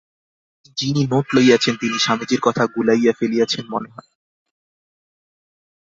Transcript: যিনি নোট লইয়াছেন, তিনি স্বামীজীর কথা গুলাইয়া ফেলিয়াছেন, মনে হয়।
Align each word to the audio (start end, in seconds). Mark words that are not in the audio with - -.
যিনি 0.77 1.01
নোট 1.07 1.25
লইয়াছেন, 1.35 1.73
তিনি 1.75 1.97
স্বামীজীর 1.99 2.41
কথা 2.43 2.63
গুলাইয়া 2.65 3.13
ফেলিয়াছেন, 3.19 3.63
মনে 3.69 3.89
হয়। 3.91 4.09